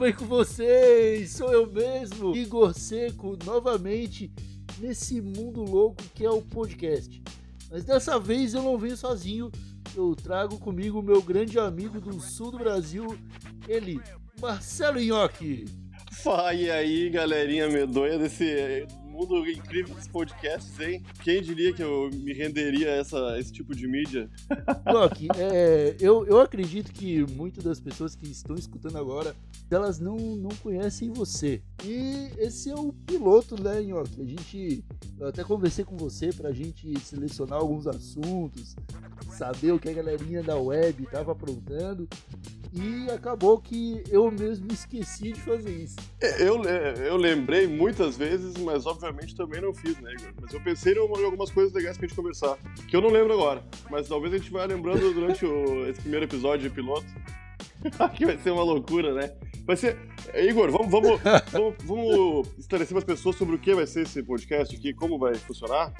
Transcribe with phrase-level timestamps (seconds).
[0.00, 1.32] Bem com vocês?
[1.32, 4.32] Sou eu mesmo, Igor Seco, novamente
[4.78, 7.22] nesse mundo louco que é o podcast.
[7.70, 9.52] Mas dessa vez eu não venho sozinho,
[9.94, 13.14] eu trago comigo o meu grande amigo do sul do Brasil,
[13.68, 14.00] ele,
[14.40, 15.66] Marcelo Nhoque.
[16.22, 18.86] Fala aí, galerinha medonha desse
[19.20, 21.02] mundo incrível dos podcasts, hein?
[21.22, 24.30] Quem diria que eu me renderia a essa, esse tipo de mídia?
[24.90, 29.36] Nhoque, é, eu, eu acredito que muitas das pessoas que estão escutando agora,
[29.70, 31.60] elas não, não conhecem você.
[31.84, 34.22] E esse é o piloto, né, Nhoque?
[34.22, 34.82] A gente,
[35.18, 38.74] eu até conversei com você pra gente selecionar alguns assuntos,
[39.36, 42.08] saber o que a galerinha da web tava aprontando.
[42.72, 45.96] E acabou que eu mesmo esqueci de fazer isso.
[46.20, 50.32] É, Eu, eu lembrei muitas vezes, mas obviamente também não fiz, né, Igor?
[50.40, 52.56] Mas eu pensei em algumas coisas legais pra gente conversar,
[52.88, 53.64] que eu não lembro agora.
[53.90, 57.06] Mas talvez a gente vá lembrando durante o- esse primeiro episódio de piloto.
[58.14, 59.32] que vai ser uma loucura, né?
[59.64, 59.96] Vai ser.
[60.32, 64.02] É, Igor, vamos, vamos, vamos, vamos esclarecer para as pessoas sobre o que vai ser
[64.02, 65.92] esse podcast aqui, como vai funcionar.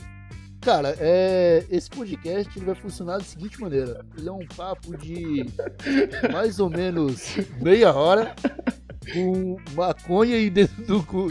[0.61, 5.47] Cara, é, esse podcast vai funcionar da seguinte maneira: ele é um papo de
[6.33, 8.35] mais ou menos meia hora
[9.13, 11.29] com maconha aí dentro do cu.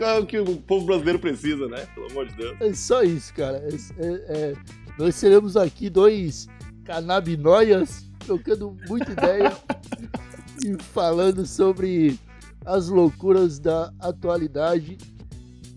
[0.00, 1.86] É o que o povo brasileiro precisa, né?
[1.94, 2.60] Pelo amor de Deus.
[2.60, 3.58] É só isso, cara.
[3.58, 4.54] É- é- é,
[4.98, 6.48] nós seremos aqui dois
[6.84, 9.52] canabinoias trocando muita ideia
[10.64, 12.18] e falando sobre
[12.66, 14.98] as loucuras da atualidade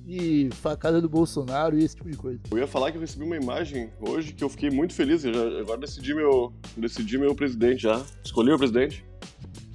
[0.07, 2.39] e facada do Bolsonaro e esse tipo de coisa.
[2.49, 5.25] Eu ia falar que eu recebi uma imagem hoje que eu fiquei muito feliz.
[5.25, 8.03] Eu já, agora decidi meu, decidi meu presidente já.
[8.23, 9.03] Escolhi o presidente.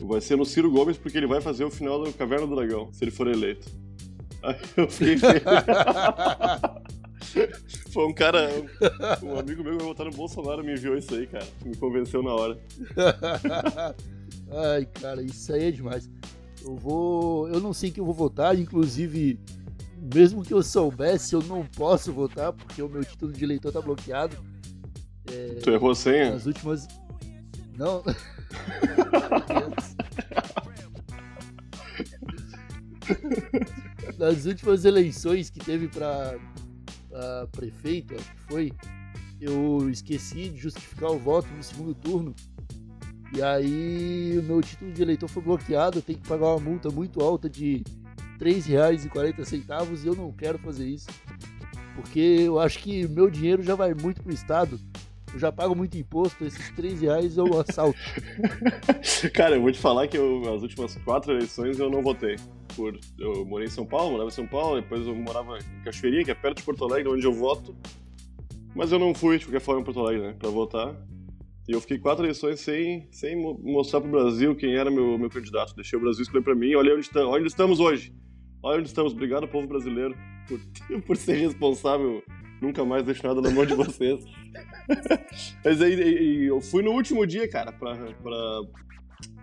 [0.01, 2.93] Vai ser no Ciro Gomes porque ele vai fazer o final do Caverna do Dragão,
[2.93, 3.69] se ele for eleito.
[4.43, 5.43] Aí eu fiquei feliz.
[7.93, 8.49] Foi um cara,
[9.23, 11.47] um, amigo meu que vai votar no Bolsonaro me enviou isso aí, cara.
[11.65, 12.59] Me convenceu na hora.
[14.51, 16.11] Ai, cara, isso aí é demais.
[16.65, 17.49] Eu vou.
[17.49, 19.39] Eu não sei que eu vou votar, inclusive,
[20.03, 23.81] mesmo que eu soubesse, eu não posso votar, porque o meu título de eleitor tá
[23.81, 24.37] bloqueado.
[25.63, 26.33] Tu errou a senha?
[26.33, 26.89] Nas últimas.
[27.77, 28.03] Não.
[34.19, 36.37] Nas últimas eleições que teve pra
[37.53, 38.73] prefeito, acho que foi,
[39.41, 42.35] eu esqueci de justificar o voto no segundo turno.
[43.35, 46.91] E aí o meu título de eleitor foi bloqueado, eu tenho que pagar uma multa
[46.91, 47.85] muito alta de
[48.43, 51.09] R$ 3,40 e eu não quero fazer isso.
[51.95, 54.79] Porque eu acho que meu dinheiro já vai muito pro Estado.
[55.33, 57.99] Eu já pago muito imposto, esses 3 reais eu assalto.
[59.33, 62.37] Cara, eu vou te falar que eu, as últimas quatro eleições eu não votei.
[62.77, 66.25] Por, eu morei em São Paulo, morava em São Paulo, depois eu morava em Cachoeirinha,
[66.25, 67.75] que é perto de Porto Alegre, onde eu voto.
[68.75, 70.95] Mas eu não fui, de qualquer forma, em Porto Alegre, né, pra votar.
[71.69, 75.31] E eu fiquei quatro eleições sem, sem mo- mostrar pro Brasil quem era meu, meu
[75.31, 75.75] candidato.
[75.77, 76.75] Deixei o Brasil escolher pra mim.
[76.75, 78.13] Olha onde, onde estamos hoje.
[78.63, 79.13] Olha onde estamos.
[79.13, 80.15] Obrigado, povo brasileiro,
[80.47, 80.61] por,
[81.03, 82.23] por ser responsável.
[82.61, 84.25] Nunca mais deixo nada na mão de vocês.
[85.65, 87.95] Mas aí eu fui no último dia, cara, pra.
[87.97, 88.61] pra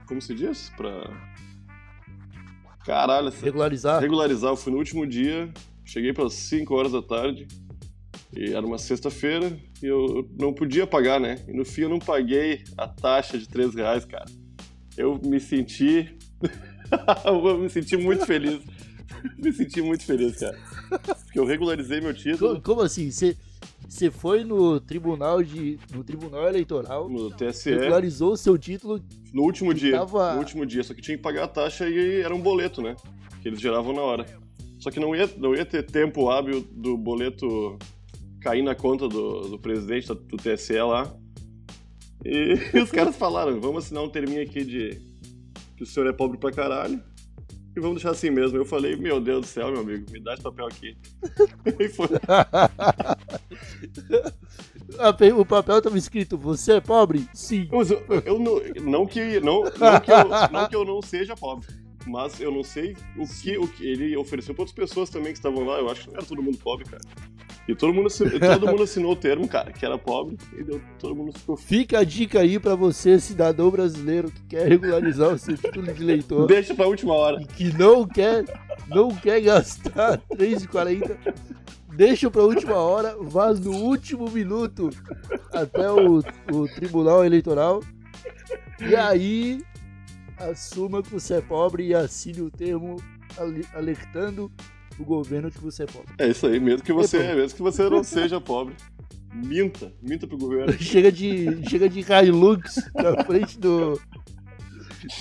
[0.07, 0.72] como se diz?
[0.78, 0.91] Pra.
[2.85, 4.02] Caralho, essa- Regularizar.
[4.02, 4.52] regularizar.
[4.52, 5.51] Eu fui no último dia,
[5.86, 7.47] cheguei pelas 5 horas da tarde,
[8.36, 11.36] e era uma sexta-feira, e eu não podia pagar, né?
[11.48, 14.25] E no fim eu não paguei a taxa de 3 reais, cara.
[14.98, 16.18] Eu me senti.
[17.25, 18.62] eu me senti muito feliz.
[19.38, 20.57] me senti muito feliz, cara.
[21.25, 23.10] Porque eu regularizei meu título Como assim?
[23.12, 23.36] Você
[23.88, 29.01] você foi no tribunal de no tribunal eleitoral, no TSE regularizou o seu título
[29.33, 29.92] no último dia.
[29.98, 32.81] tava- No último dia, só que tinha que pagar a taxa e era um boleto,
[32.81, 32.95] né?
[33.42, 34.25] Que eles geravam na hora.
[34.80, 37.77] Só que não ia, não ia ter tempo hábil do boleto
[38.42, 41.13] cair na conta do, do presidente do TSE lá.
[42.24, 45.01] E os caras falaram, vamos assinar um terminho aqui de
[45.75, 47.01] que o senhor é pobre pra caralho.
[47.75, 48.57] E vamos deixar assim mesmo.
[48.57, 50.98] Eu falei, meu Deus do céu, meu amigo, me dá esse papel aqui.
[51.80, 52.07] e foi.
[54.98, 57.27] A pe- o papel tava escrito, você é pobre?
[57.33, 57.69] Sim.
[57.71, 58.60] Eu, eu não,
[58.92, 61.68] não, que, não, não, que eu, não que eu não seja pobre.
[62.07, 65.38] Mas eu não sei o que, o que ele ofereceu pra outras pessoas também que
[65.38, 65.77] estavam lá.
[65.80, 67.04] Eu acho que não era todo mundo pobre, cara.
[67.71, 70.38] E todo mundo, assi- todo mundo assinou o termo, cara, que era pobre.
[70.57, 71.56] E deu, todo mundo ficou.
[71.56, 76.01] Fica a dica aí pra você, cidadão brasileiro que quer regularizar o seu título de
[76.01, 77.39] eleitor Deixa pra última hora.
[77.39, 78.44] e que não quer,
[78.88, 81.16] não quer gastar 3,40,
[81.95, 84.89] deixa pra última hora, vá no último minuto
[85.54, 87.83] até o, o tribunal eleitoral
[88.81, 89.62] e aí
[90.39, 92.95] assuma que você é pobre e assine o termo
[93.38, 94.51] ale- alertando
[95.00, 96.13] o governo que você é pobre.
[96.19, 98.75] É isso aí, mesmo que você, É, mesmo que você não seja pobre.
[99.34, 100.74] Minta, minta pro governo.
[100.81, 104.00] Chega de, chega de Hilux na frente do,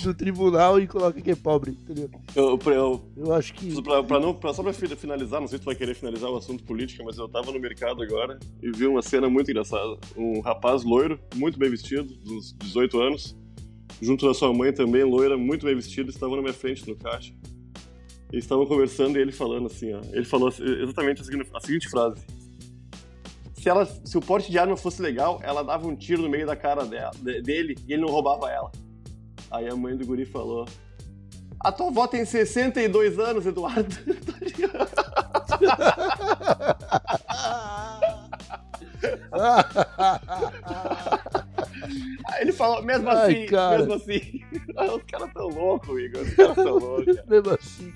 [0.03, 2.11] do tribunal e coloca que é pobre, entendeu?
[2.35, 3.81] Eu, eu, Eu acho que.
[3.83, 6.31] Pra, pra não, pra, só pra fi- finalizar, não sei se tu vai querer finalizar
[6.31, 9.99] o assunto política, mas eu tava no mercado agora e vi uma cena muito engraçada.
[10.17, 13.37] Um rapaz loiro, muito bem vestido, dos 18 anos,
[14.01, 17.35] junto da sua mãe também, loira, muito bem vestida, estavam na minha frente no caixa.
[18.33, 20.01] Eles estavam conversando e ele falando assim, ó.
[20.13, 22.23] Ele falou assim, exatamente a seguinte, a seguinte frase.
[23.55, 26.47] Se, ela, se o porte de arma fosse legal, ela dava um tiro no meio
[26.47, 28.71] da cara dela, de- dele e ele não roubava ela.
[29.51, 30.67] Aí a mãe do guri falou:
[31.61, 33.89] a tua avó tem 62 anos, Eduardo.
[42.29, 43.79] Aí ele falou, mesmo Ai, assim, cara.
[43.79, 44.41] mesmo assim.
[44.97, 46.23] Os caras tão loucos, Igor.
[46.23, 47.17] Os caras tão loucos.
[47.17, 47.27] cara.
[47.29, 47.95] Mesmo assim.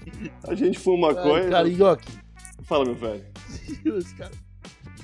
[0.48, 1.50] A gente fuma Ai, maconha.
[1.50, 2.12] cara, Nhoque.
[2.62, 3.24] Fala, meu velho.
[3.96, 4.36] Os caras.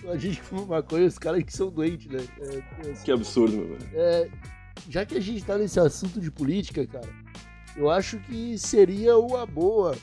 [0.08, 2.20] A gente fuma maconha, os caras que são doentes, né?
[2.40, 3.04] É, é assim.
[3.04, 3.90] Que absurdo, meu velho.
[3.94, 4.30] É,
[4.88, 7.08] já que a gente tá nesse assunto de política, cara,
[7.76, 9.96] eu acho que seria uma boa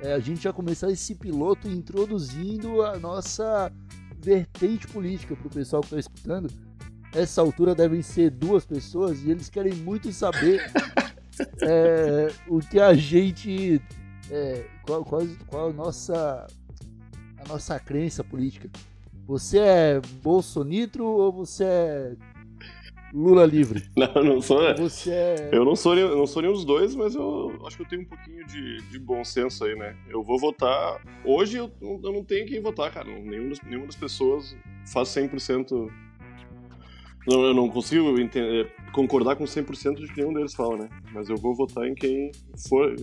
[0.00, 3.72] é, a gente já começar esse piloto introduzindo a nossa
[4.18, 6.50] vertente política pro pessoal que tá escutando.
[7.14, 10.60] Essa altura devem ser duas pessoas e eles querem muito saber
[11.62, 13.80] é, o que a gente.
[14.30, 16.46] é, qual, qual, qual a nossa
[17.38, 18.68] a nossa crença política.
[19.26, 22.12] Você é Bolsonitro ou você é
[23.12, 23.84] Lula livre?
[23.96, 24.60] Não, não sou.
[24.60, 25.50] Ou você é.
[25.52, 28.06] Eu não sou, não sou nenhum dos dois, mas eu acho que eu tenho um
[28.06, 29.94] pouquinho de, de bom senso aí, né?
[30.08, 31.00] Eu vou votar.
[31.24, 33.06] Hoje eu, não- eu não tenho quem votar, cara.
[33.08, 34.56] Nenhum das, nenhuma das pessoas
[34.92, 35.88] faz 100%.
[37.26, 40.88] Não, eu não consigo entender- concordar com 100% de que nenhum deles fala, né?
[41.12, 42.30] Mas eu vou votar em quem
[42.68, 42.94] for.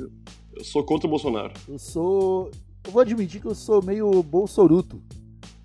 [0.56, 1.54] Eu sou contra o Bolsonaro.
[1.68, 2.52] Eu sou.
[2.86, 5.02] Eu vou admitir que eu sou meio Bolsoruto.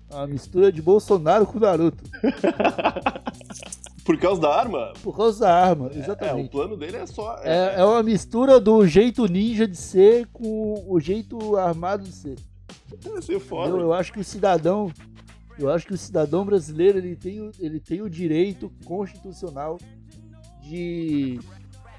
[0.09, 2.03] A mistura de Bolsonaro com Naruto.
[4.05, 4.93] Por causa da arma?
[5.03, 6.49] Por causa da arma, É, o exatamente.
[6.49, 7.37] plano dele é só.
[7.43, 12.35] É, é uma mistura do jeito ninja de ser com o jeito armado de ser.
[13.17, 13.71] é ser foda.
[13.71, 14.89] Eu, eu acho que o cidadão,
[15.59, 19.77] eu acho que o cidadão brasileiro ele tem, o- ele tem o direito constitucional
[20.61, 21.39] de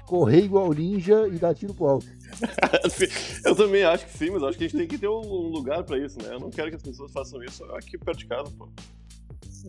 [0.05, 2.07] correr igual ninja e dar tiro pro alto.
[3.45, 5.19] Eu também acho que sim, mas acho que a gente tem que ter um
[5.49, 6.33] lugar pra isso, né?
[6.33, 8.69] Eu não quero que as pessoas façam isso aqui perto de casa, pô.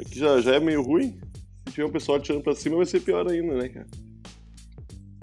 [0.00, 1.18] Aqui já, já é meio ruim.
[1.66, 3.86] Se tiver um pessoal atirando pra cima, vai ser pior ainda, né, cara?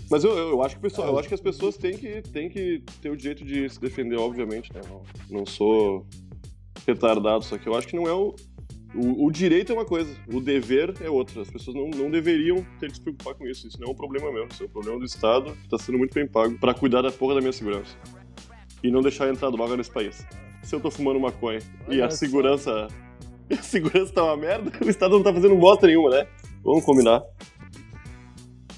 [0.09, 2.49] Mas eu, eu, eu acho que pessoal, eu acho que as pessoas têm que, têm
[2.49, 4.81] que ter o direito de se defender, obviamente, né?
[4.89, 6.05] Não, não sou
[6.85, 8.33] retardado, só que eu acho que não é o.
[8.95, 11.41] O, o direito é uma coisa, o dever é outra.
[11.41, 13.67] As pessoas não, não deveriam ter que se preocupar com isso.
[13.67, 15.97] Isso não é um problema meu, isso é um problema do Estado que tá sendo
[15.97, 17.95] muito bem pago pra cuidar da porra da minha segurança.
[18.83, 20.25] E não deixar entrar droga nesse país.
[20.63, 22.87] Se eu tô fumando maconha e a segurança.
[23.49, 26.27] E a segurança tá uma merda, o Estado não tá fazendo bosta nenhuma, né?
[26.65, 27.23] Vamos combinar.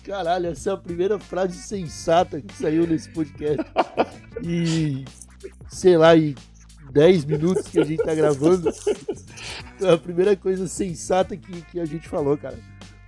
[0.04, 3.66] Caralho, essa é a primeira frase sensata que saiu nesse podcast.
[4.44, 5.04] E
[5.68, 6.34] sei lá, em
[6.92, 8.70] 10 minutos que a gente tá gravando,
[9.82, 12.58] é a primeira coisa sensata que, que a gente falou, cara.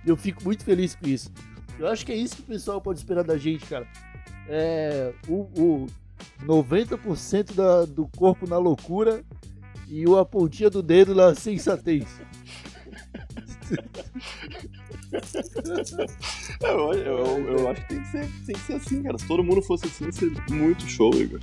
[0.04, 1.30] Eu fico muito feliz com isso.
[1.78, 3.86] Eu acho que é isso que o pessoal pode esperar da gente, cara.
[4.48, 5.86] É o, o
[6.44, 9.24] 90% da, do corpo na loucura
[9.88, 12.06] e a pontinha do dedo na sensatez.
[16.62, 19.18] Eu, eu, eu, eu acho que tem que, ser, tem que ser assim, cara.
[19.18, 21.40] Se todo mundo fosse assim, ia ser muito show, Igor.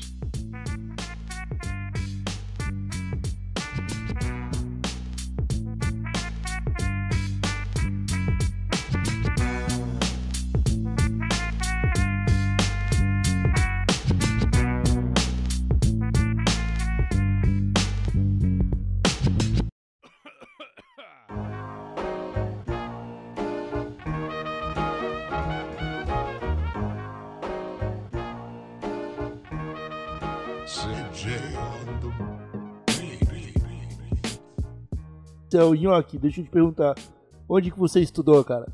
[35.59, 36.95] Então, Nhoque, deixa eu te perguntar.
[37.49, 38.65] Onde que você estudou, cara?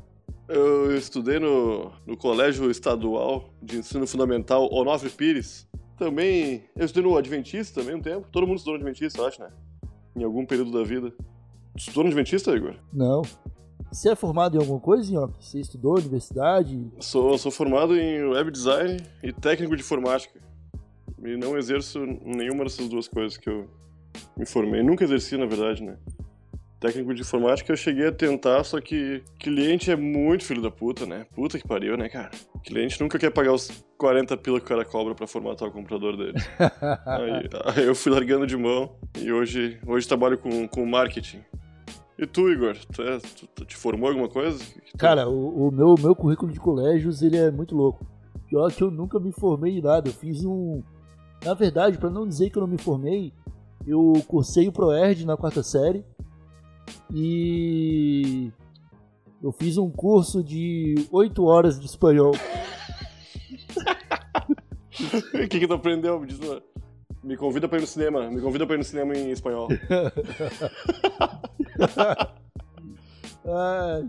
[0.46, 5.66] Eu estudei no, no Colégio Estadual de Ensino Fundamental Onofre Pires.
[5.98, 8.28] Também, eu estudei no Adventista também um tempo.
[8.30, 9.48] Todo mundo estudou no Adventista, eu acho, né?
[10.14, 11.10] Em algum período da vida.
[11.10, 12.76] Tu estudou no Adventista, Igor?
[12.92, 13.22] Não.
[13.90, 15.44] Você é formado em alguma coisa, Nhoque?
[15.44, 16.88] Você estudou universidade?
[17.00, 20.38] Sou, sou formado em web design e técnico de informática.
[21.20, 23.68] E não exerço nenhuma dessas duas coisas que eu
[24.36, 24.84] me formei.
[24.84, 25.98] Nunca exerci, na verdade, né?
[26.78, 31.06] Técnico de informática eu cheguei a tentar, só que cliente é muito filho da puta,
[31.06, 31.26] né?
[31.34, 32.30] Puta que pariu, né, cara?
[32.62, 36.18] Cliente nunca quer pagar os 40 pila que o cara cobra pra formatar o computador
[36.18, 36.34] dele.
[37.06, 41.40] aí, aí eu fui largando de mão e hoje, hoje trabalho com, com marketing.
[42.18, 42.76] E tu, Igor?
[42.92, 44.58] Tu, é, tu, tu te formou alguma coisa?
[44.58, 44.98] Tu...
[44.98, 48.06] Cara, o, o, meu, meu currículo de colégios, ele é muito louco.
[48.48, 50.10] Pior que eu nunca me formei em nada.
[50.10, 50.82] Eu fiz um...
[51.42, 53.32] Na verdade, para não dizer que eu não me formei,
[53.86, 56.04] eu cursei o ProErd na quarta série
[57.12, 58.50] e
[59.42, 62.32] eu fiz um curso de 8 horas de espanhol.
[64.98, 66.18] O que, que tu aprendeu?
[66.18, 66.40] Me, diz
[67.22, 68.30] me convida pra ir no cinema.
[68.30, 69.68] Me convida pra ir no cinema em espanhol.
[73.44, 74.02] ah,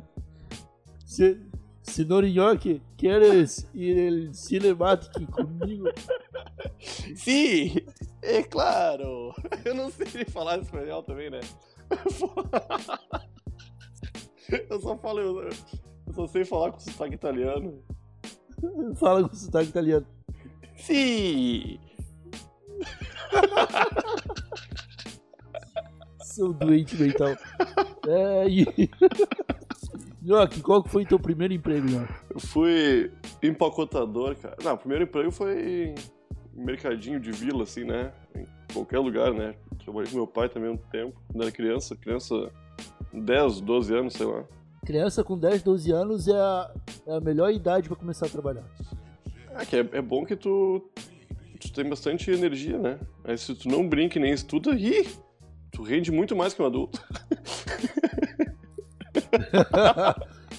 [1.05, 1.37] se,
[1.81, 5.89] senhor York, queres ir ao cinemático comigo?
[7.15, 7.75] Sim,
[8.21, 9.33] é claro.
[9.65, 11.39] Eu não sei falar espanhol também, né?
[14.69, 15.49] Eu só falo, eu,
[16.13, 17.83] só sei falar com sotaque italiano.
[18.95, 20.05] Fala com sotaque italiano.
[20.77, 21.79] Sim!
[26.23, 27.35] Seu doente mental.
[28.07, 28.89] É, e...
[30.61, 32.13] Qual foi teu primeiro emprego, Nhoque?
[32.29, 34.55] Eu fui empacotador, cara.
[34.63, 35.95] Não, o primeiro emprego foi em
[36.53, 38.13] mercadinho de vila, assim, né?
[38.35, 39.55] Em qualquer lugar, né?
[39.87, 42.51] Trabalhei com meu pai também um tempo, quando era criança, criança
[43.13, 44.43] 10, 12 anos, sei lá.
[44.85, 46.73] Criança com 10, 12 anos é a,
[47.07, 48.65] é a melhor idade para começar a trabalhar.
[49.55, 50.83] Ah, que é, é, bom que tu,
[51.57, 52.99] tu tem bastante energia, né?
[53.23, 55.07] Aí se tu não brinca e nem estuda, ih,
[55.71, 57.01] tu rende muito mais que um adulto.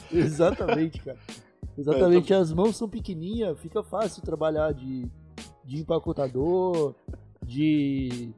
[0.11, 1.19] Exatamente, cara.
[1.77, 2.41] Exatamente, é, então...
[2.41, 5.07] as mãos são pequenininhas, fica fácil trabalhar de,
[5.67, 6.95] de empacotador,
[7.45, 8.33] de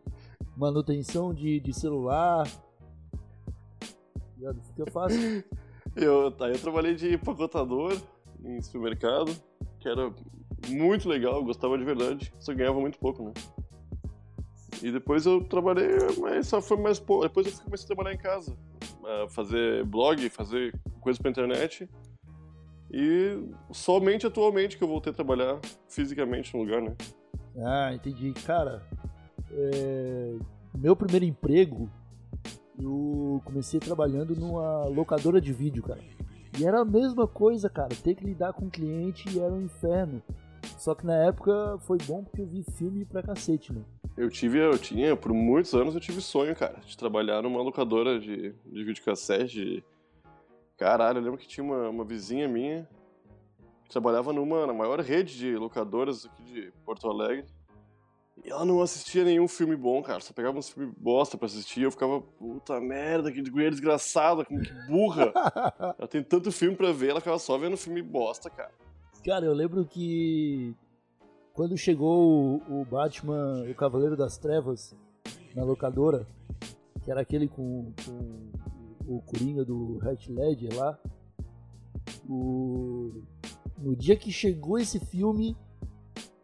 [0.60, 2.46] manutenção de, de celular.
[4.68, 5.42] Fica fácil.
[5.96, 8.00] Eu, tá, eu trabalhei de empacotador
[8.44, 9.32] em supermercado,
[9.80, 10.14] que era
[10.68, 13.32] muito legal, gostava de verdade, só ganhava muito pouco, né?
[14.80, 15.88] E depois eu trabalhei,
[16.20, 17.24] mas só foi mais pouco.
[17.24, 18.56] Depois eu comecei a trabalhar em casa,
[19.30, 21.88] fazer blog, fazer coisas pra internet.
[22.92, 26.94] E somente atualmente que eu voltei a trabalhar fisicamente no lugar, né?
[27.58, 28.32] Ah, entendi.
[28.32, 28.80] Cara,
[29.52, 30.36] é,
[30.74, 31.90] meu primeiro emprego,
[32.78, 36.00] eu comecei trabalhando numa locadora de vídeo, cara.
[36.58, 37.90] E era a mesma coisa, cara.
[38.02, 40.22] Ter que lidar com o cliente era um inferno.
[40.78, 43.82] Só que na época foi bom porque eu vi filme pra cacete, né?
[44.16, 48.18] Eu tive, eu tinha, por muitos anos eu tive sonho, cara, de trabalhar numa locadora
[48.18, 49.64] de, de videocassete.
[49.64, 49.84] De...
[50.76, 52.88] Caralho, eu lembro que tinha uma, uma vizinha minha
[53.84, 57.46] que trabalhava numa, na maior rede de locadoras aqui de Porto Alegre.
[58.44, 60.20] E ela não assistia nenhum filme bom, cara.
[60.20, 61.82] Só pegava uns filmes bosta pra assistir.
[61.82, 65.32] Eu ficava, puta merda, que mulher desgraçada, como que burra.
[65.98, 68.72] ela tem tanto filme pra ver, ela ficava só vendo filme bosta, cara.
[69.24, 70.74] Cara, eu lembro que
[71.52, 74.96] quando chegou o, Batman, o Cavaleiro das Trevas,
[75.54, 76.26] na locadora,
[77.02, 78.50] que era aquele com, com
[79.06, 80.98] o Coringa do Heath Ledger lá,
[82.26, 83.22] o...
[83.76, 85.54] no dia que chegou esse filme,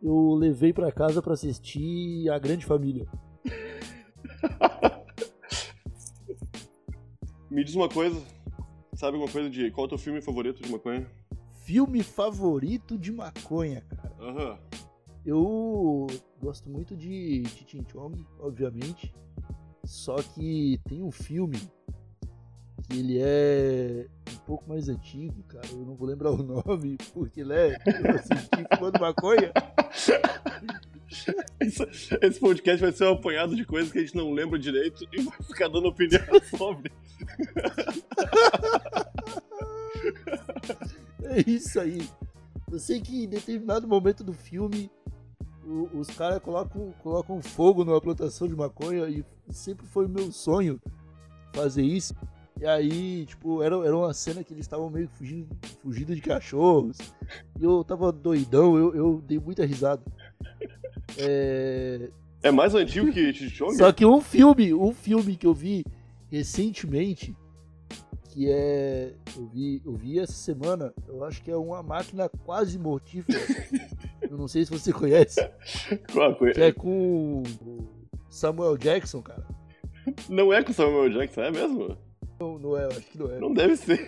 [0.07, 3.09] eu levei para casa para assistir A Grande Família.
[7.51, 8.23] Me diz uma coisa,
[8.95, 11.11] sabe alguma coisa de qual é o teu filme favorito de maconha?
[11.65, 14.15] Filme favorito de maconha, cara.
[14.21, 14.51] Aham.
[14.51, 14.59] Uhum.
[15.25, 16.07] Eu
[16.41, 19.13] gosto muito de Ching Chong, obviamente.
[19.85, 21.59] Só que tem um filme
[22.85, 24.07] que ele é
[24.47, 25.67] pouco mais antigo, cara.
[25.73, 29.53] Eu não vou lembrar o nome, porque né, eu assisti fumando maconha.
[32.23, 35.23] Esse podcast vai ser um apanhado de coisas que a gente não lembra direito e
[35.23, 36.21] vai ficar dando opinião
[36.57, 36.93] sobre.
[41.25, 42.09] É isso aí.
[42.71, 44.91] Eu sei que em determinado momento do filme
[45.93, 50.81] os caras colocam, colocam fogo numa plantação de maconha e sempre foi o meu sonho
[51.53, 52.15] fazer isso.
[52.61, 55.49] E aí, tipo, era, era uma cena que eles estavam meio fugindo,
[55.83, 56.97] fugindo de cachorros.
[57.61, 60.03] E eu tava doidão, eu, eu dei muita risada.
[61.19, 62.09] É...
[62.43, 63.77] É mais antigo que Chichong?
[63.77, 65.85] Só que um filme, um filme que eu vi
[66.31, 67.35] recentemente,
[68.31, 69.13] que é.
[69.37, 73.39] Eu vi, eu vi essa semana, eu acho que é uma máquina quase mortífera.
[74.31, 75.41] eu não sei se você conhece.
[76.13, 77.43] Qual coi- Que é com
[78.29, 79.47] Samuel Jackson, cara.
[80.29, 81.97] Não é com Samuel Jackson, é mesmo?
[82.39, 83.39] Não, não é, acho que não é.
[83.39, 83.99] Não deve ser.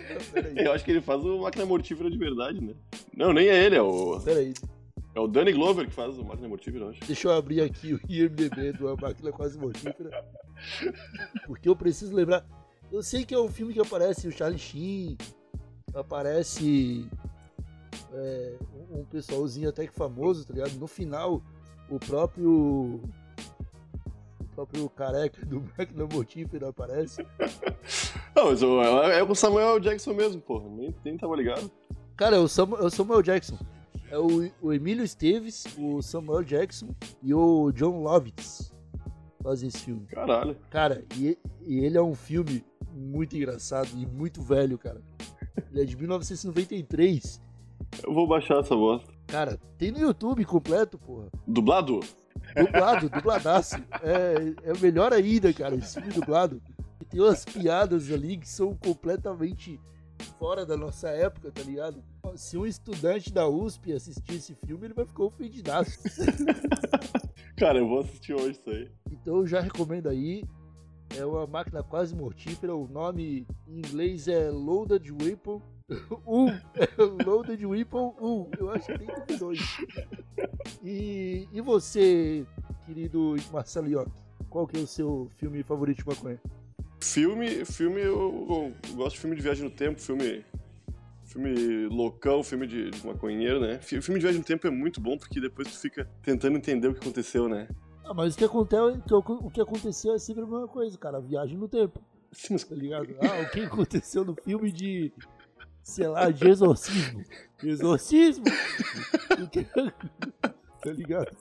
[0.55, 2.73] Não, Eu acho que ele faz o Máquina Mortífera de verdade, né?
[3.15, 4.53] Não, nem é ele, é o, peraí.
[5.15, 6.99] é o Danny Glover que faz o Máquina Mortífera, eu acho.
[7.05, 10.25] Deixa eu abrir aqui o IMDB do A Máquina Quase Mortífera.
[11.47, 12.45] Porque eu preciso lembrar.
[12.91, 15.17] Eu sei que é um filme que aparece o Charlie Sheen,
[15.93, 17.07] aparece
[18.13, 18.55] é,
[18.91, 20.73] um- um pessoalzinho até que famoso, tá ligado?
[20.79, 21.41] No final,
[21.89, 22.99] o próprio.
[24.41, 27.25] O próprio careca do Máquina Mortífera aparece.
[28.35, 30.67] Não, mas o- é, o Samuel Jackson mesmo, porra.
[30.69, 31.69] Nem, nem tava ligado.
[32.15, 33.57] Cara, é o, é o Samuel Jackson.
[34.11, 36.87] É o, o Emílio Esteves, o Samuel Jackson
[37.21, 38.73] e o John Lovitz
[39.43, 40.05] fazem esse filme.
[40.07, 40.55] Caralho.
[40.69, 45.01] Cara, e, e ele é um filme muito engraçado e muito velho, cara.
[45.71, 47.41] Ele é de 1993.
[48.03, 49.11] Eu vou baixar essa bosta.
[49.27, 51.27] Cara, tem no YouTube completo, porra.
[51.47, 51.99] Dublado?
[52.55, 53.75] Dublado, dubladaço.
[54.01, 56.61] É, é melhor ainda, cara, esse filme dublado.
[57.09, 59.79] Tem umas piadas ali que são completamente
[60.37, 62.03] fora da nossa época, tá ligado?
[62.35, 65.97] Se um estudante da USP assistir esse filme, ele vai ficar ofendidaço.
[67.57, 68.91] Cara, eu vou assistir hoje isso aí.
[69.11, 70.43] Então eu já recomendo aí.
[71.17, 72.75] É uma máquina quase mortífera.
[72.75, 75.61] O nome em inglês é Loaded Weapon
[76.25, 76.47] 1.
[76.75, 76.87] É
[77.25, 78.51] Loaded Weapon 1.
[78.59, 79.59] Eu acho que tem dois.
[80.83, 82.45] E, e você,
[82.85, 84.11] querido Marcelo Iocchi?
[84.49, 86.39] Qual que é o seu filme favorito de maconha?
[87.01, 90.43] Filme, filme eu, eu gosto de filme de viagem no tempo, filme.
[91.25, 93.77] Filme loucão, filme de, de maconheiro, né?
[93.79, 96.87] Fi- Filme de viagem no tempo é muito bom porque depois tu fica tentando entender
[96.87, 97.67] o que aconteceu, né?
[98.03, 101.19] Ah, mas o que, acontece, o que aconteceu é sempre a mesma coisa, cara.
[101.21, 102.01] Viagem no tempo,
[102.31, 103.15] Sim, mas tá ligado?
[103.21, 105.13] Ah, o que aconteceu no filme de,
[105.83, 107.23] sei lá, de exorcismo.
[107.61, 108.45] De exorcismo!
[110.81, 111.35] Que- Tá ligado?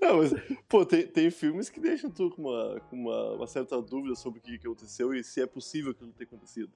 [0.00, 0.32] Não, mas,
[0.68, 4.38] pô, tem, tem filmes que deixam tu com, uma, com uma, uma certa dúvida sobre
[4.38, 6.70] o que, que aconteceu e se é possível aquilo ter acontecido.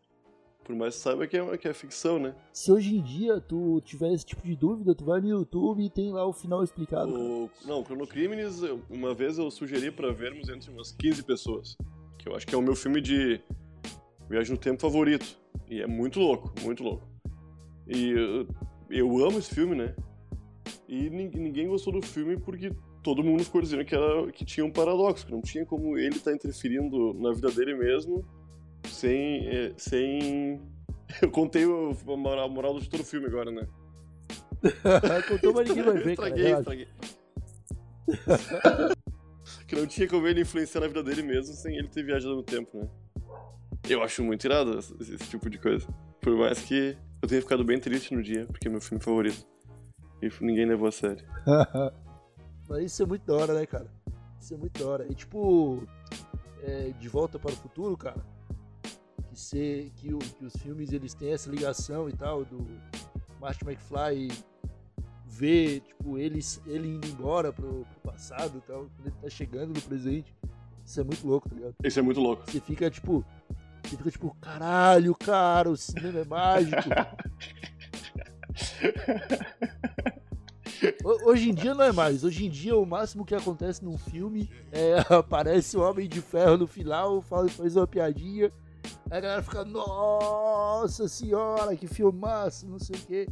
[0.64, 2.34] Por mais que saiba que é, que é ficção, né?
[2.52, 5.90] Se hoje em dia tu tiver esse tipo de dúvida, tu vai no YouTube e
[5.90, 7.12] tem lá o final explicado.
[7.12, 11.76] O, não, Cronocrimes, eu- uma vez eu sugeri pra vermos entre umas 15 pessoas.
[12.18, 13.40] Que eu acho que é o meu filme de
[14.28, 15.36] viagem no tempo favorito.
[15.68, 17.06] E é muito louco, muito louco.
[17.88, 18.46] E eu,
[18.90, 19.94] eu amo esse filme, né?
[20.90, 24.66] E nin- ninguém gostou do filme porque todo mundo ficou dizendo que, era, que tinha
[24.66, 28.26] um paradoxo, que não tinha como ele estar interferindo na vida dele mesmo
[28.88, 29.46] sem.
[29.46, 30.60] eh, sem...
[31.22, 33.68] Eu contei a moral, de todo o filme agora, né?
[35.28, 36.28] Contou, mas ninguém vai ver, cara.
[36.28, 36.88] Estraguei, estraguei.
[39.68, 42.42] que não tinha como ele influenciar na vida dele mesmo sem ele ter viajado no
[42.42, 42.88] tempo, né?
[43.88, 45.86] Eu acho muito irado esse, esse tipo de coisa.
[46.20, 49.46] Por mais que eu tenha ficado bem triste no dia, porque é meu filme favorito.
[50.22, 51.24] E ninguém levou a sério.
[52.68, 53.86] Mas isso é muito da hora, né, cara?
[54.40, 55.06] Isso é muito da hora.
[55.10, 55.82] E tipo,
[56.62, 58.20] é, De Volta para o Futuro, cara,
[59.28, 62.66] que, ser, que, o- que os filmes eles têm essa ligação e tal, do
[63.40, 64.28] Martin McFly
[65.26, 69.72] ver, tipo, ele, ele indo embora pro, pro passado e tal, quando ele tá chegando
[69.74, 70.34] no presente.
[70.84, 71.74] Isso é muito louco, tá ligado?
[71.84, 72.50] Isso é muito louco.
[72.50, 73.24] Você fica tipo.
[73.84, 76.82] Você fica tipo, caralho, cara, o cinema é mágico.
[81.04, 82.24] Ho- Hoje em dia não é mais.
[82.24, 86.56] Hoje em dia o máximo que acontece num filme é aparece o Homem de Ferro
[86.58, 88.52] no final, fala- faz uma piadinha,
[89.10, 93.28] aí a galera fica, nossa senhora, que filmaço, não sei o quê.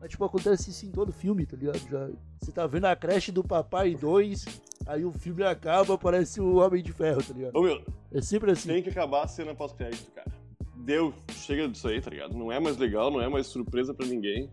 [0.00, 1.78] Mas tipo, acontece isso em todo filme, tá ligado?
[1.90, 4.44] Já, você tá vendo a creche do Papai 2,
[4.86, 7.56] aí o filme acaba, aparece o Homem de Ferro, tá ligado?
[7.56, 8.68] Ô meu, É sempre assim.
[8.68, 10.30] tem que acabar a cena pós-crédito, cara.
[10.76, 12.32] Deu, chega disso aí, tá ligado?
[12.36, 14.48] Não é mais legal, não é mais surpresa pra ninguém.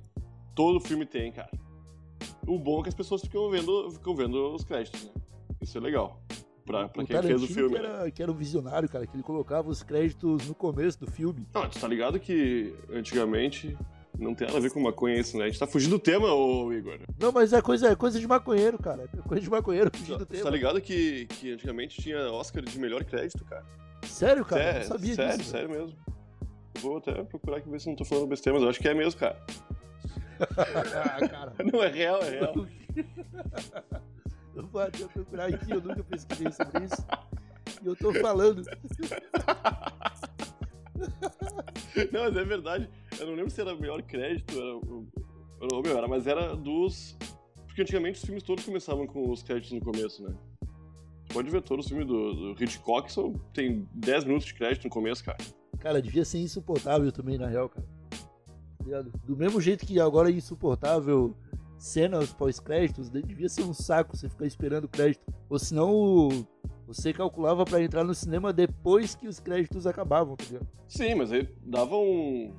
[0.56, 1.50] Todo filme tem, cara.
[2.48, 5.12] O bom é que as pessoas ficam vendo, ficam vendo os créditos, né?
[5.62, 6.22] Isso é legal.
[6.66, 7.70] Pra, pra o quem fez o Tarantino filme.
[7.80, 11.10] que era, que era um visionário, cara, que ele colocava os créditos no começo do
[11.10, 11.46] filme.
[11.54, 13.78] Não, tu tá ligado que antigamente
[14.18, 15.44] não tem nada a ver com maconha isso, né?
[15.46, 17.00] A gente tá fugindo do tema, ô Igor.
[17.20, 19.08] Não, mas é coisa, é coisa de maconheiro, cara.
[19.14, 20.50] É coisa de maconheiro fugir do Tu tá tema.
[20.50, 23.64] ligado que, que antigamente tinha Oscar de melhor crédito, cara?
[24.04, 24.64] Sério, cara?
[24.64, 25.50] sério, eu não sabia sério, disso.
[25.52, 25.94] sério mesmo.
[26.76, 28.88] Eu Vou até procurar aqui ver se não tô falando besteira, mas eu acho que
[28.88, 29.40] é mesmo, cara.
[30.40, 31.54] Ah, cara.
[31.72, 32.54] Não, é real, é real.
[34.56, 37.06] Eu vou até procurar aqui, eu nunca pesquisei sobre isso.
[37.84, 38.62] E eu tô falando.
[42.12, 42.90] Não, mas é verdade.
[43.20, 45.08] Eu não lembro se era melhor crédito, era, o-
[45.60, 47.18] ou meu, era, mas era dos.
[47.68, 50.34] Porque antigamente os filmes todos começavam com os créditos no começo, né?
[51.34, 54.90] pode ver todos os filmes do, do Hitchcock, são, tem 10 minutos de crédito no
[54.90, 55.38] começo, cara.
[55.80, 57.86] Cara, devia ser insuportável também, na real, cara.
[58.86, 59.12] Ligado?
[59.26, 61.36] Do mesmo jeito que agora é insuportável
[61.78, 65.22] cenas pós-créditos, devia ser um saco você ficar esperando crédito.
[65.50, 66.30] Ou senão
[66.88, 70.68] você calculava pra entrar no cinema depois que os créditos acabavam, tá ligado?
[70.88, 72.54] Sim, mas aí dava um,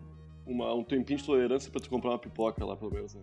[0.44, 3.22] uma- um tempinho de tolerância pra tu comprar uma pipoca lá, pelo menos, né?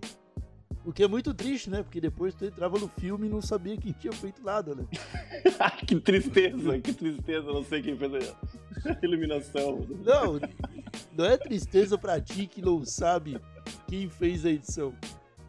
[0.86, 1.82] O que é muito triste, né?
[1.84, 4.86] Porque depois tu entrava no filme e não sabia que tinha feito nada, né?
[5.88, 8.14] que tristeza, que tristeza, não sei quem fez
[8.86, 9.86] a iluminação.
[10.04, 10.40] Não,
[11.16, 13.40] não é tristeza pra ti que não sabe
[13.88, 14.94] quem fez a edição.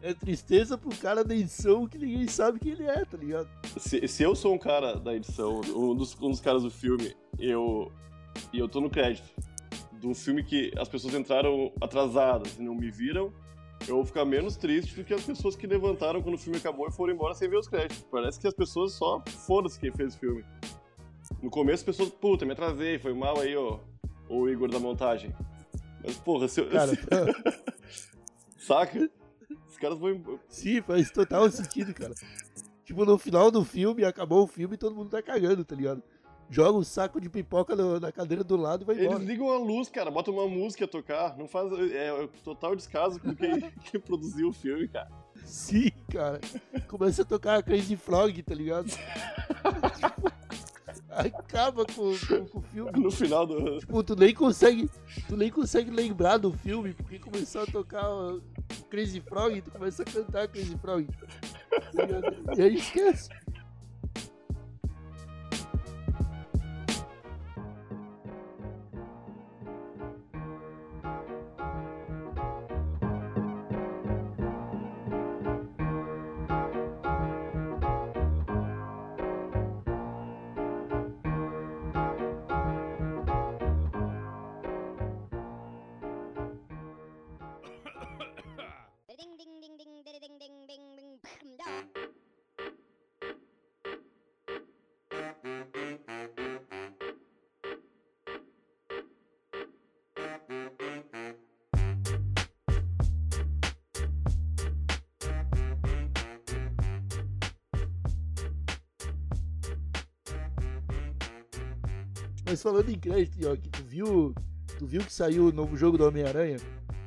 [0.01, 3.49] É tristeza pro cara da edição que ninguém sabe quem ele é, tá ligado?
[3.77, 7.15] Se, se eu sou um cara da edição, um dos, um dos caras do filme,
[7.39, 7.91] eu,
[8.53, 9.27] e eu tô no crédito
[9.99, 13.33] de um filme que as pessoas entraram atrasadas e não me viram,
[13.87, 16.87] eu vou ficar menos triste do que as pessoas que levantaram quando o filme acabou
[16.87, 18.05] e foram embora sem ver os créditos.
[18.11, 20.45] Parece que as pessoas só foda-se quem fez o filme.
[21.41, 23.79] No começo as pessoas, puta, me atrasei, foi mal aí, ó,
[24.29, 25.33] o Igor da montagem.
[26.05, 26.91] Mas, porra, se eu, Cara,
[28.57, 29.09] saca?
[29.69, 30.39] Os caras vão.
[30.47, 32.13] sim, faz total sentido, cara.
[32.83, 36.01] Tipo, no final do filme, acabou o filme e todo mundo tá cagando, tá ligado?
[36.49, 39.15] Joga um saco de pipoca no- na cadeira do lado e vai embora.
[39.17, 41.35] Eles ligam a luz, cara, botam uma música a tocar.
[41.37, 41.71] Não faz.
[41.91, 43.59] É, é total descaso com quem,
[43.91, 45.09] quem produziu o filme, cara.
[45.43, 46.39] Sim, cara.
[46.87, 48.87] Começa a tocar a Crazy Frog, tá ligado?
[51.15, 52.91] Acaba com, com- com o filme.
[52.99, 53.79] No final do.
[53.79, 54.89] Tipo, tu nem consegue.
[55.27, 58.41] Tu nem consegue lembrar do filme, porque começou a tocar o
[58.89, 61.07] Crazy Frog e tu começa a cantar Crazy Frog.
[61.93, 62.35] Ligado?
[62.57, 63.29] E aí esquece.
[112.47, 114.33] Mas falando em crédito, que tu viu.
[114.79, 116.57] Tu viu que saiu o novo jogo do Homem-Aranha?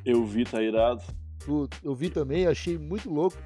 [0.05, 1.03] Eu vi, tá irado.
[1.83, 3.37] Eu vi também, achei muito louco.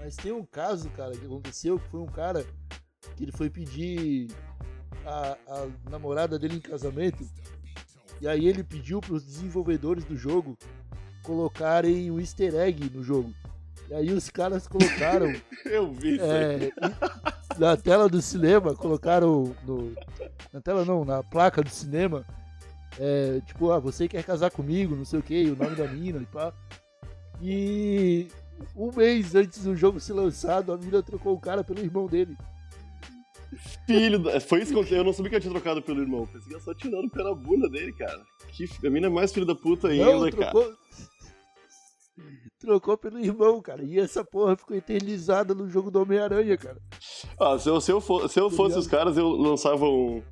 [0.00, 2.46] Mas tem um caso, cara, que aconteceu, que foi um cara
[3.22, 4.28] que ele foi pedir
[5.06, 7.24] a, a namorada dele em casamento.
[8.20, 10.58] E aí ele pediu para os desenvolvedores do jogo
[11.22, 13.32] colocarem um easter egg no jogo.
[13.88, 15.32] E aí os caras colocaram
[15.64, 16.72] Eu vi isso é,
[17.58, 19.92] na tela do cinema, colocaram no,
[20.52, 22.24] na tela não, na placa do cinema,
[22.98, 26.18] é, tipo, ah, você quer casar comigo, não sei o que, o nome da mina
[26.20, 26.52] e pá.
[27.40, 28.28] E
[28.74, 32.36] um mês antes do jogo ser lançado, a mina trocou o cara pelo irmão dele.
[33.86, 34.40] Filho da...
[34.40, 34.98] Foi isso que aconteceu.
[34.98, 36.26] Eu não sabia que eu tinha trocado pelo irmão.
[36.26, 38.20] Pensei que era só tirando pela bunda dele, cara.
[38.52, 38.66] Que...
[38.86, 40.50] A mina é mais filho da puta ainda, não, cara.
[40.50, 40.74] trocou.
[42.58, 43.82] Trocou pelo irmão, cara.
[43.82, 46.78] E essa porra ficou eternizada no jogo do Homem-Aranha, cara.
[47.38, 50.22] Ah, se eu, se eu, for- se eu Tá fosse os caras, eu lançava um,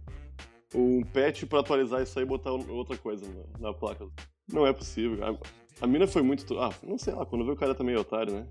[0.75, 3.27] um patch pra atualizar isso aí e botar outra coisa
[3.59, 4.07] na, na placa.
[4.49, 5.39] Não é possível, cara.
[5.81, 6.59] A mina foi muito.
[6.59, 8.47] Ah, não sei lá, quando vê o cara também é otário, né?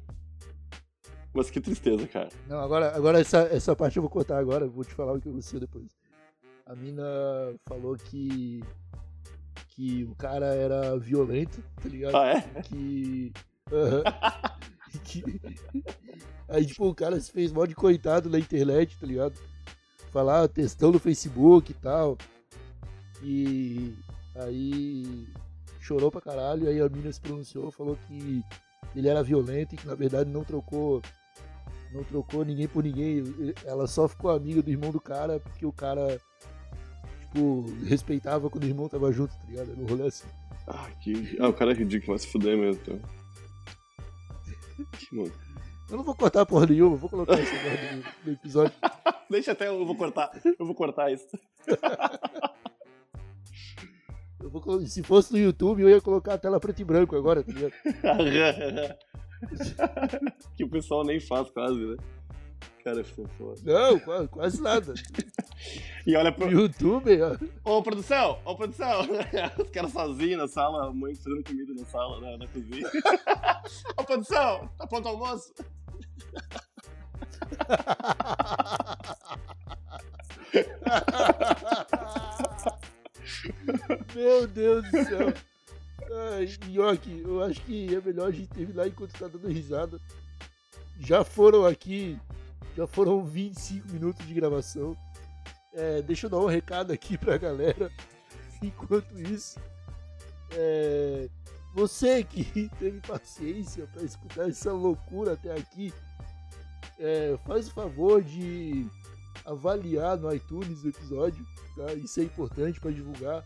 [1.33, 2.29] Mas que tristeza, cara.
[2.47, 5.29] Não, agora, agora essa, essa parte eu vou cortar agora, vou te falar o que
[5.29, 5.87] aconteceu depois.
[6.65, 7.03] A mina
[7.67, 8.63] falou que.
[9.69, 12.15] que o cara era violento, tá ligado?
[12.15, 12.61] Ah, é?
[12.63, 13.31] Que.
[13.71, 14.03] Aham.
[15.03, 15.23] que...
[16.47, 19.33] Aí, tipo, o cara se fez mal de coitado na internet, tá ligado?
[20.11, 22.17] Falar textão no Facebook e tal.
[23.21, 23.93] E
[24.35, 25.27] aí
[25.79, 28.43] chorou pra caralho, aí a mina se pronunciou, falou que
[28.95, 31.01] ele era violento e que na verdade não trocou
[31.91, 33.23] não trocou ninguém por ninguém.
[33.65, 36.19] Ela só ficou amiga do irmão do cara porque o cara,
[37.21, 39.75] tipo, respeitava quando o irmão tava junto, tá ligado?
[39.75, 40.27] No rolê assim.
[40.67, 41.37] Ah, que...
[41.39, 42.81] ah, o cara é ridículo, vai se fuder mesmo.
[42.81, 42.99] Então.
[44.91, 45.31] Que mano.
[45.89, 48.73] Eu não vou cortar porra nenhuma, eu vou colocar merda no, episódio.
[49.29, 50.31] Deixa até, eu vou cortar.
[50.59, 51.27] Eu vou cortar isso.
[54.39, 57.43] Eu vou, se fosse no YouTube, eu ia colocar a tela preto e branco agora,
[57.43, 57.73] tá ligado?
[60.55, 61.97] que o pessoal nem faz quase, né?
[62.83, 63.61] Cara, foi foda.
[63.63, 64.93] Não, quase, quase nada.
[66.07, 66.49] E olha pro.
[66.49, 67.37] YouTube, ó.
[67.77, 68.39] Ô, produção!
[68.45, 69.01] Ô, produção!
[69.61, 72.89] Os caras sozinhos na sala, a mãe fazendo comida na sala, na, na cozinha.
[73.97, 74.69] Ô, produção!
[74.77, 75.53] Tá pronto o almoço?
[84.15, 85.33] Meu Deus do céu.
[86.69, 89.99] Nhoque, eu acho que é melhor a gente terminar enquanto tá dando risada.
[90.99, 92.19] Já foram aqui,
[92.75, 94.97] já foram 25 minutos de gravação.
[95.73, 97.91] É, deixa eu dar um recado aqui pra galera.
[98.61, 99.57] Enquanto isso,
[100.51, 101.29] é,
[101.73, 105.93] você que teve paciência para escutar essa loucura até aqui,
[106.99, 108.85] é, faz o favor de
[109.45, 111.93] avaliar no iTunes o episódio, tá?
[111.93, 113.43] Isso é importante para divulgar.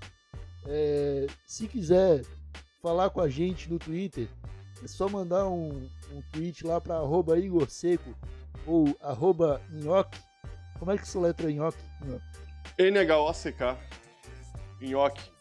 [0.66, 2.24] É, se quiser
[2.84, 4.28] falar com a gente no Twitter,
[4.84, 8.13] é só mandar um, um tweet lá para arroba Igor Seco
[8.67, 10.19] ou arroba Nhoque.
[10.78, 11.82] Como é que se letra Nhoque?
[12.78, 13.78] N-H-O-C-K.
[14.82, 15.32] Nhoque.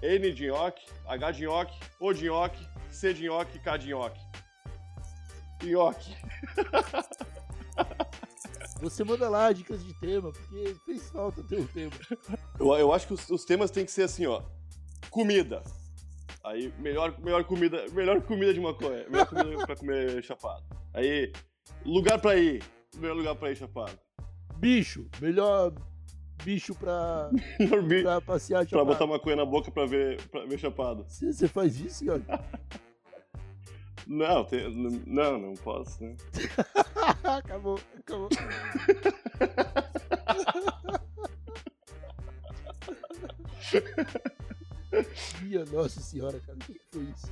[0.00, 4.20] N de nhoque, H de nhoque, O de nhoque, C de nhoque, K de nhoque.
[5.64, 6.14] Nhoque.
[8.82, 11.92] Você manda lá dicas de tema, porque fez falta ter um tema.
[12.60, 14.42] Eu, eu acho que os, os temas têm que ser assim, ó.
[15.08, 15.62] Comida.
[16.44, 19.04] Aí, melhor, melhor comida, melhor comida de maconha.
[19.08, 20.62] Melhor comida pra comer chapado.
[20.92, 21.32] Aí,
[21.84, 22.62] lugar pra ir.
[22.96, 23.98] Melhor lugar pra ir chapado.
[24.56, 25.72] Bicho, melhor
[26.44, 28.86] bicho pra, Melhor bi- pra passear pra chapado.
[28.86, 31.04] botar maconha na boca pra ver, pra ver chapado.
[31.08, 32.26] Você, faz isso, Nhoque?
[34.06, 34.68] Não, tem-
[35.06, 36.14] não, não posso, né?
[37.24, 38.28] acabou, acabou.
[45.42, 47.26] Minha nossa senhora, cara, o que foi isso?